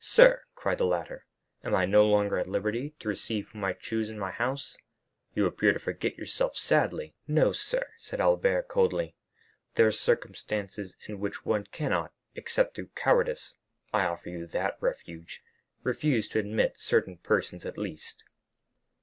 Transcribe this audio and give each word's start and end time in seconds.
"Sir," 0.00 0.44
cried 0.54 0.78
the 0.78 0.86
latter, 0.86 1.26
"am 1.62 1.74
I 1.74 1.84
no 1.84 2.06
longer 2.06 2.38
at 2.38 2.46
liberty 2.48 2.94
to 3.00 3.08
receive 3.10 3.48
whom 3.50 3.64
I 3.66 3.74
choose 3.74 4.08
in 4.08 4.18
my 4.18 4.30
house? 4.30 4.78
You 5.34 5.44
appear 5.44 5.74
to 5.74 5.78
forget 5.78 6.16
yourself 6.16 6.56
sadly." 6.56 7.14
"No, 7.26 7.52
sir," 7.52 7.86
said 7.98 8.18
Albert, 8.18 8.68
coldly; 8.68 9.14
"there 9.74 9.86
are 9.86 9.92
circumstances 9.92 10.96
in 11.06 11.20
which 11.20 11.44
one 11.44 11.64
cannot, 11.66 12.14
except 12.34 12.76
through 12.76 12.88
cowardice,—I 12.94 14.06
offer 14.06 14.30
you 14.30 14.46
that 14.46 14.78
refuge,—refuse 14.80 16.28
to 16.28 16.38
admit 16.38 16.80
certain 16.80 17.18
persons 17.18 17.66
at 17.66 17.76
least." 17.76 18.24